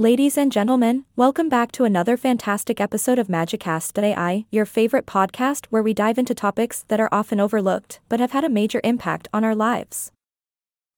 Ladies 0.00 0.38
and 0.38 0.50
gentlemen, 0.50 1.04
welcome 1.14 1.50
back 1.50 1.72
to 1.72 1.84
another 1.84 2.16
fantastic 2.16 2.80
episode 2.80 3.18
of 3.18 3.28
Magicast.ai, 3.28 4.46
your 4.50 4.64
favorite 4.64 5.04
podcast 5.04 5.66
where 5.66 5.82
we 5.82 5.92
dive 5.92 6.16
into 6.16 6.34
topics 6.34 6.86
that 6.88 7.00
are 7.00 7.10
often 7.12 7.38
overlooked 7.38 8.00
but 8.08 8.18
have 8.18 8.30
had 8.30 8.42
a 8.42 8.48
major 8.48 8.80
impact 8.82 9.28
on 9.30 9.44
our 9.44 9.54
lives. 9.54 10.10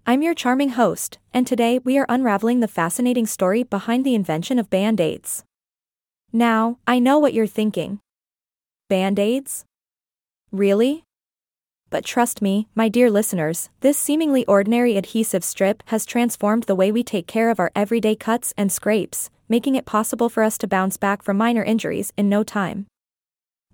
I'm 0.07 0.23
your 0.23 0.35
charming 0.35 0.69
host, 0.69 1.19
and 1.35 1.49
today 1.49 1.81
we 1.81 1.99
are 1.99 2.07
unraveling 2.09 2.61
the 2.61 2.69
fascinating 2.69 3.27
story 3.27 3.65
behind 3.65 4.05
the 4.07 4.15
invention 4.15 4.57
of 4.61 4.71
band 4.71 5.01
aids. 5.01 5.43
Now, 6.33 6.79
I 6.87 7.01
know 7.01 7.19
what 7.19 7.35
you're 7.35 7.49
thinking. 7.49 7.99
Band 8.89 9.19
aids? 9.19 9.65
Really? 10.53 11.03
But 11.93 12.07
trust 12.07 12.41
me, 12.41 12.69
my 12.75 12.89
dear 12.89 13.11
listeners, 13.11 13.69
this 13.83 13.99
seemingly 13.99 14.47
ordinary 14.47 14.97
adhesive 14.97 15.45
strip 15.45 15.83
has 15.89 16.07
transformed 16.07 16.63
the 16.63 16.75
way 16.75 16.91
we 16.91 17.03
take 17.03 17.27
care 17.27 17.51
of 17.51 17.61
our 17.61 17.71
everyday 17.77 18.17
cuts 18.17 18.55
and 18.57 18.73
scrapes, 18.73 19.29
making 19.47 19.75
it 19.75 19.85
possible 19.85 20.31
for 20.31 20.43
us 20.43 20.57
to 20.59 20.67
bounce 20.67 20.97
back 20.97 21.23
from 21.23 21.37
minor 21.37 21.63
injuries 21.63 22.11
in 22.17 22.31
no 22.31 22.43
time. 22.45 22.87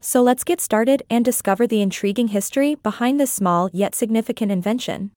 So 0.00 0.20
let's 0.20 0.42
get 0.42 0.60
started 0.60 1.04
and 1.08 1.24
discover 1.24 1.64
the 1.64 1.80
intriguing 1.80 2.28
history 2.28 2.74
behind 2.74 3.20
this 3.20 3.32
small 3.32 3.70
yet 3.72 3.94
significant 3.94 4.50
invention. 4.50 5.12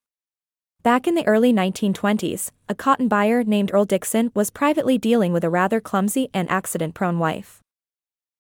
Back 0.84 1.08
in 1.08 1.16
the 1.16 1.26
early 1.26 1.52
1920s, 1.52 2.52
a 2.70 2.76
cotton 2.76 3.08
buyer 3.08 3.44
named 3.44 3.72
Earle 3.74 3.86
Dickson 3.86 4.32
was 4.36 4.52
privately 4.52 5.00
dealing 5.00 5.34
with 5.34 5.44
a 5.44 5.50
rather 5.50 5.82
clumsy 5.82 6.30
and 6.36 6.48
accident 6.52 6.94
prone 6.94 7.18
wife. 7.18 7.62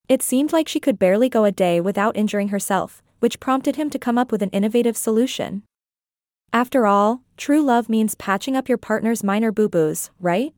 It 0.07 0.21
seemed 0.21 0.53
like 0.53 0.67
she 0.67 0.79
could 0.79 0.99
barely 0.99 1.29
go 1.29 1.45
a 1.45 1.51
day 1.51 1.81
without 1.81 2.15
injuring 2.15 2.49
herself, 2.49 3.01
which 3.21 3.39
prompted 3.39 3.77
him 3.77 3.89
to 3.89 3.97
come 3.97 4.17
up 4.17 4.31
with 4.31 4.41
an 4.41 4.49
innovative 4.49 4.97
solution. 4.97 5.63
After 6.51 6.85
all, 6.85 7.21
true 7.37 7.61
love 7.61 7.87
means 7.87 8.15
patching 8.15 8.57
up 8.57 8.67
your 8.67 8.77
partner's 8.77 9.23
minor 9.23 9.51
boo-boos, 9.53 10.11
right? 10.19 10.53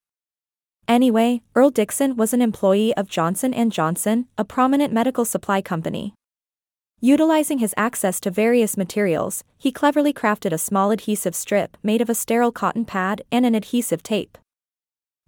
Anyway, 0.88 1.42
Earle 1.56 1.70
Dickson 1.70 2.16
was 2.18 2.34
an 2.34 2.42
employee 2.42 2.94
of 2.96 3.08
Johnson 3.08 3.54
& 3.70 3.72
Johnson, 3.72 4.28
a 4.38 4.44
prominent 4.44 4.92
medical 4.92 5.24
supply 5.24 5.62
company. 5.62 6.14
Utilizing 7.00 7.60
his 7.60 7.74
access 7.78 8.20
to 8.22 8.32
various 8.32 8.78
materials, 8.78 9.44
he 9.58 9.72
cleverly 9.72 10.14
crafted 10.14 10.52
a 10.52 10.58
small 10.58 10.92
adhesive 10.92 11.36
strip 11.36 11.78
made 11.84 12.02
of 12.02 12.10
a 12.10 12.16
sterile 12.16 12.52
cotton 12.52 12.86
pad 12.86 13.22
and 13.32 13.46
an 13.46 13.56
adhesive 13.56 14.02
tape. 14.02 14.38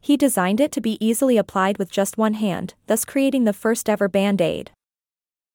He 0.01 0.17
designed 0.17 0.61
it 0.61 0.71
to 0.71 0.81
be 0.81 0.97
easily 1.05 1.37
applied 1.37 1.77
with 1.77 1.91
just 1.91 2.17
one 2.17 2.35
hand, 2.35 2.75
thus 2.87 3.05
creating 3.05 3.43
the 3.43 3.53
first 3.53 3.89
ever 3.89 4.07
band-aid. 4.07 4.71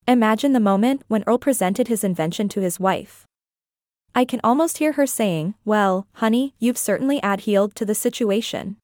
Imagine 0.08 0.52
the 0.52 0.60
moment 0.60 1.02
when 1.08 1.24
Earle 1.26 1.38
presented 1.38 1.88
his 1.88 2.02
invention 2.02 2.48
to 2.50 2.60
his 2.60 2.80
wife. 2.80 3.26
I 4.14 4.24
can 4.24 4.40
almost 4.42 4.78
hear 4.78 4.92
her 4.92 5.06
saying, 5.06 5.54
Well, 5.64 6.06
honey, 6.14 6.54
you've 6.58 6.78
certainly 6.78 7.22
adhered 7.22 7.74
to 7.76 7.84
the 7.84 7.94
situation. 7.94 8.76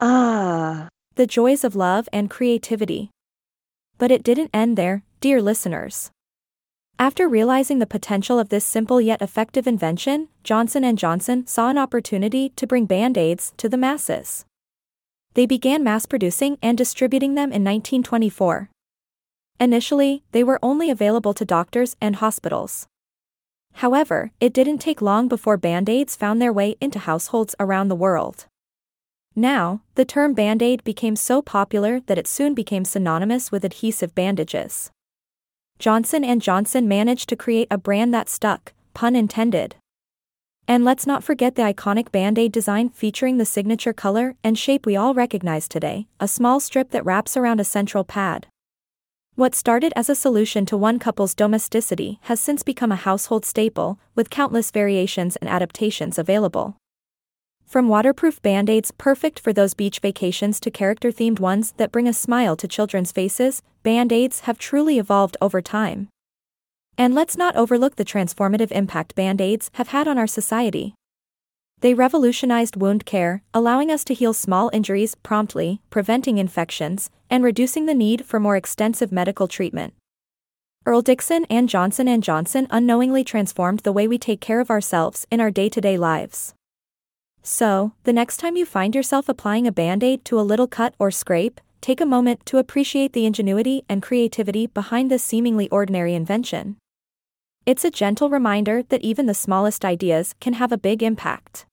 Ah. 0.00 0.88
The 1.16 1.26
joys 1.26 1.64
of 1.64 1.74
love 1.74 2.08
and 2.12 2.30
creativity. 2.30 3.10
But 3.98 4.10
it 4.10 4.22
didn't 4.22 4.50
end 4.54 4.78
there, 4.78 5.02
dear 5.20 5.42
listeners. 5.42 6.10
After 6.98 7.28
realizing 7.28 7.78
the 7.78 7.86
potential 7.86 8.38
of 8.38 8.50
this 8.50 8.64
simple 8.64 9.00
yet 9.00 9.20
effective 9.20 9.66
invention, 9.66 10.28
Johnson 10.44 10.96
& 10.96 10.96
Johnson 10.96 11.46
saw 11.46 11.70
an 11.70 11.78
opportunity 11.78 12.50
to 12.56 12.66
bring 12.66 12.86
band-aids 12.86 13.52
to 13.56 13.68
the 13.68 13.76
masses. 13.76 14.44
They 15.34 15.46
began 15.46 15.84
mass 15.84 16.06
producing 16.06 16.56
and 16.62 16.78
distributing 16.78 17.34
them 17.34 17.52
in 17.52 17.64
1924. 17.64 18.69
Initially, 19.60 20.24
they 20.32 20.42
were 20.42 20.58
only 20.62 20.88
available 20.88 21.34
to 21.34 21.44
doctors 21.44 21.94
and 22.00 22.16
hospitals. 22.16 22.86
However, 23.74 24.30
it 24.40 24.54
didn't 24.54 24.78
take 24.78 25.02
long 25.02 25.28
before 25.28 25.58
band 25.58 25.88
aids 25.88 26.16
found 26.16 26.40
their 26.40 26.52
way 26.52 26.76
into 26.80 26.98
households 26.98 27.54
around 27.60 27.88
the 27.88 27.94
world. 27.94 28.46
Now, 29.36 29.82
the 29.96 30.06
term 30.06 30.32
band 30.32 30.62
aid 30.62 30.82
became 30.82 31.14
so 31.14 31.42
popular 31.42 32.00
that 32.06 32.18
it 32.18 32.26
soon 32.26 32.54
became 32.54 32.84
synonymous 32.84 33.52
with 33.52 33.64
adhesive 33.64 34.14
bandages. 34.14 34.90
Johnson 35.78 36.40
& 36.40 36.40
Johnson 36.40 36.88
managed 36.88 37.28
to 37.28 37.36
create 37.36 37.68
a 37.70 37.78
brand 37.78 38.12
that 38.14 38.28
stuck, 38.28 38.72
pun 38.92 39.14
intended. 39.14 39.76
And 40.66 40.84
let's 40.84 41.06
not 41.06 41.22
forget 41.22 41.54
the 41.54 41.62
iconic 41.62 42.10
Band-Aid 42.10 42.52
design 42.52 42.88
featuring 42.90 43.38
the 43.38 43.44
signature 43.44 43.92
color 43.92 44.36
and 44.42 44.58
shape 44.58 44.84
we 44.84 44.96
all 44.96 45.14
recognize 45.14 45.68
today, 45.68 46.06
a 46.18 46.26
small 46.28 46.60
strip 46.60 46.90
that 46.90 47.04
wraps 47.04 47.36
around 47.36 47.60
a 47.60 47.64
central 47.64 48.04
pad. 48.04 48.46
What 49.36 49.54
started 49.54 49.92
as 49.96 50.10
a 50.10 50.14
solution 50.14 50.66
to 50.66 50.76
one 50.76 50.98
couple's 50.98 51.34
domesticity 51.34 52.18
has 52.22 52.40
since 52.40 52.62
become 52.62 52.92
a 52.92 52.96
household 52.96 53.44
staple, 53.44 53.98
with 54.14 54.28
countless 54.28 54.70
variations 54.70 55.36
and 55.36 55.48
adaptations 55.48 56.18
available. 56.18 56.76
From 57.64 57.88
waterproof 57.88 58.42
band 58.42 58.68
aids 58.68 58.90
perfect 58.90 59.38
for 59.38 59.52
those 59.52 59.74
beach 59.74 60.00
vacations 60.00 60.58
to 60.60 60.70
character 60.70 61.10
themed 61.12 61.38
ones 61.38 61.72
that 61.76 61.92
bring 61.92 62.08
a 62.08 62.12
smile 62.12 62.56
to 62.56 62.66
children's 62.66 63.12
faces, 63.12 63.62
band 63.82 64.12
aids 64.12 64.40
have 64.40 64.58
truly 64.58 64.98
evolved 64.98 65.36
over 65.40 65.62
time. 65.62 66.08
And 66.98 67.14
let's 67.14 67.36
not 67.36 67.56
overlook 67.56 67.96
the 67.96 68.04
transformative 68.04 68.72
impact 68.72 69.14
band 69.14 69.40
aids 69.40 69.70
have 69.74 69.88
had 69.88 70.08
on 70.08 70.18
our 70.18 70.26
society. 70.26 70.94
They 71.80 71.94
revolutionized 71.94 72.76
wound 72.76 73.06
care, 73.06 73.42
allowing 73.54 73.90
us 73.90 74.04
to 74.04 74.14
heal 74.14 74.34
small 74.34 74.70
injuries 74.72 75.14
promptly, 75.14 75.80
preventing 75.88 76.36
infections, 76.36 77.08
and 77.30 77.42
reducing 77.42 77.86
the 77.86 77.94
need 77.94 78.26
for 78.26 78.38
more 78.38 78.56
extensive 78.56 79.10
medical 79.10 79.48
treatment. 79.48 79.94
Earle 80.84 81.02
Dickson 81.02 81.46
and 81.48 81.68
Johnson 81.68 82.20
& 82.20 82.22
Johnson 82.22 82.66
unknowingly 82.70 83.24
transformed 83.24 83.80
the 83.80 83.92
way 83.92 84.06
we 84.06 84.18
take 84.18 84.40
care 84.40 84.60
of 84.60 84.70
ourselves 84.70 85.26
in 85.30 85.40
our 85.40 85.50
day-to-day 85.50 85.96
lives. 85.96 86.54
So, 87.42 87.92
the 88.04 88.12
next 88.12 88.36
time 88.36 88.56
you 88.56 88.66
find 88.66 88.94
yourself 88.94 89.28
applying 89.28 89.66
a 89.66 89.72
band-aid 89.72 90.24
to 90.26 90.38
a 90.38 90.42
little 90.42 90.66
cut 90.66 90.94
or 90.98 91.10
scrape, 91.10 91.60
take 91.80 92.02
a 92.02 92.06
moment 92.06 92.44
to 92.44 92.58
appreciate 92.58 93.14
the 93.14 93.24
ingenuity 93.24 93.84
and 93.88 94.02
creativity 94.02 94.66
behind 94.66 95.10
this 95.10 95.24
seemingly 95.24 95.68
ordinary 95.70 96.14
invention. 96.14 96.76
It's 97.64 97.84
a 97.84 97.90
gentle 97.90 98.28
reminder 98.28 98.82
that 98.82 99.02
even 99.02 99.24
the 99.24 99.34
smallest 99.34 99.84
ideas 99.84 100.34
can 100.40 100.54
have 100.54 100.72
a 100.72 100.78
big 100.78 101.02
impact. 101.02 101.64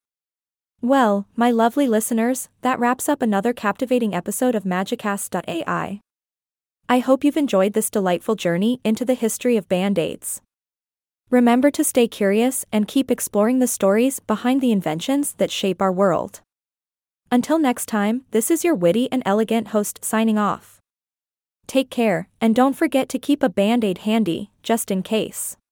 Well, 0.81 1.25
my 1.35 1.49
lovely 1.49 1.87
listeners, 1.87 2.49
that 2.61 2.79
wraps 2.79 3.09
up 3.09 3.23
another 3.23 3.51
captivating 3.51 4.13
episode 4.13 4.53
of 4.53 4.63
Magicast.ai. 4.63 6.01
I 6.87 6.99
hope 6.99 7.23
you've 7.23 7.35
enjoyed 7.35 7.73
this 7.73 7.89
delightful 7.89 8.35
journey 8.35 8.79
into 8.83 9.03
the 9.03 9.15
history 9.15 9.57
of 9.57 9.67
band 9.67 9.97
aids. 9.97 10.41
Remember 11.31 11.71
to 11.71 11.83
stay 11.83 12.07
curious 12.07 12.63
and 12.71 12.87
keep 12.87 13.09
exploring 13.09 13.57
the 13.57 13.67
stories 13.67 14.19
behind 14.19 14.61
the 14.61 14.71
inventions 14.71 15.33
that 15.33 15.51
shape 15.51 15.81
our 15.81 15.91
world. 15.91 16.41
Until 17.31 17.57
next 17.57 17.87
time, 17.87 18.25
this 18.29 18.51
is 18.51 18.63
your 18.63 18.75
witty 18.75 19.11
and 19.11 19.23
elegant 19.25 19.69
host 19.69 20.05
signing 20.05 20.37
off. 20.37 20.79
Take 21.65 21.89
care, 21.89 22.29
and 22.39 22.55
don't 22.55 22.77
forget 22.77 23.09
to 23.09 23.19
keep 23.19 23.41
a 23.41 23.49
band 23.49 23.83
aid 23.83 23.97
handy, 23.99 24.51
just 24.61 24.91
in 24.91 25.01
case. 25.01 25.57